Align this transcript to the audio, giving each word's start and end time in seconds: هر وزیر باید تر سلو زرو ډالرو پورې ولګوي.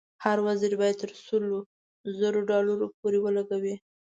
هر 0.23 0.37
وزیر 0.47 0.73
باید 0.81 0.99
تر 1.01 1.11
سلو 1.25 1.57
زرو 2.19 2.41
ډالرو 2.49 2.87
پورې 2.99 3.17
ولګوي. 3.21 3.75